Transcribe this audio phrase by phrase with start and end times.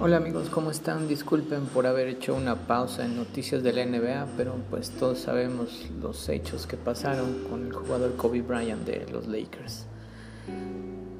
[0.00, 1.06] Hola amigos, ¿cómo están?
[1.06, 5.88] Disculpen por haber hecho una pausa en noticias de la NBA, pero pues todos sabemos
[6.02, 9.86] los hechos que pasaron con el jugador Kobe Bryant de los Lakers.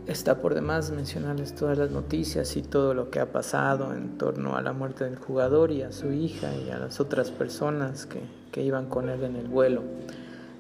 [0.09, 4.57] Está por demás mencionarles todas las noticias y todo lo que ha pasado en torno
[4.57, 8.23] a la muerte del jugador y a su hija y a las otras personas que,
[8.51, 9.83] que iban con él en el vuelo.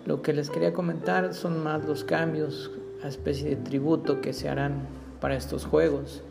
[0.06, 2.70] Lo que les quería comentar son más los cambios,
[3.02, 4.86] a especie de tributo que se harán
[5.20, 6.22] para estos juegos.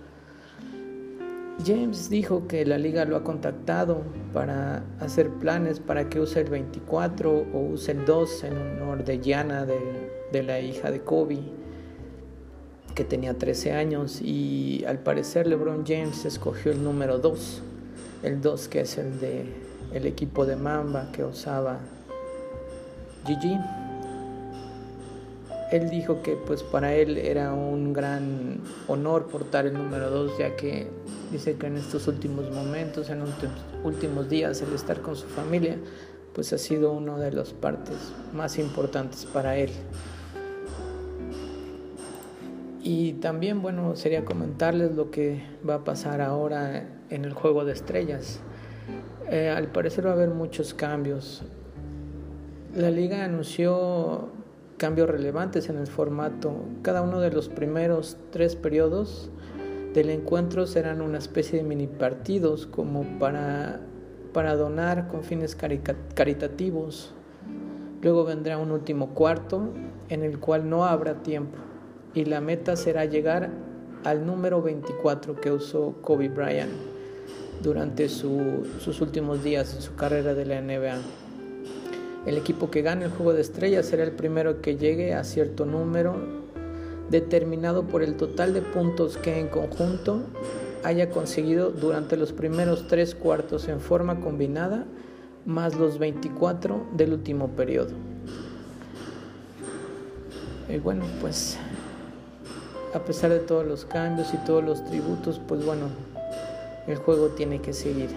[1.66, 4.02] James dijo que la liga lo ha contactado
[4.34, 9.20] para hacer planes para que use el 24 o use el 2 en honor de
[9.20, 11.40] Gianna, de, la hija de Kobe,
[12.96, 14.22] que tenía 13 años.
[14.22, 17.62] Y al parecer LeBron James escogió el número 2,
[18.24, 19.46] el 2 que es el de
[19.94, 21.78] el equipo de Mamba que usaba
[23.26, 23.60] Gigi
[25.74, 30.56] él dijo que pues para él era un gran honor portar el número 2 ya
[30.56, 30.88] que
[31.32, 33.30] dice que en estos últimos momentos, en los
[33.84, 35.78] últimos días, el estar con su familia
[36.36, 37.96] pues ha sido una de las partes
[38.34, 39.72] más importantes para él.
[42.84, 47.74] Y también bueno sería comentarles lo que va a pasar ahora en el juego de
[47.74, 48.42] estrellas.
[49.28, 51.42] Eh, al parecer va a haber muchos cambios.
[52.76, 54.30] La liga anunció
[54.78, 56.54] cambios relevantes en el formato.
[56.82, 59.30] Cada uno de los primeros tres periodos
[59.94, 63.82] del encuentro serán una especie de mini partidos como para,
[64.34, 67.14] para donar con fines caritativos.
[68.02, 69.70] Luego vendrá un último cuarto
[70.10, 71.58] en el cual no habrá tiempo
[72.14, 73.50] y la meta será llegar
[74.04, 76.72] al número 24 que usó Kobe Bryant
[77.62, 80.98] durante sus últimos días en su carrera de la NBA.
[82.26, 85.66] El equipo que gane el juego de estrellas será el primero que llegue a cierto
[85.66, 86.16] número
[87.10, 90.22] determinado por el total de puntos que en conjunto
[90.84, 94.86] haya conseguido durante los primeros tres cuartos en forma combinada
[95.46, 97.92] más los 24 del último periodo.
[100.70, 101.58] Y bueno, pues
[102.94, 105.88] a pesar de todos los cambios y todos los tributos, pues bueno,
[106.88, 108.10] el juego tiene que seguir.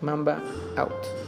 [0.00, 0.42] Mamba
[0.76, 1.19] out.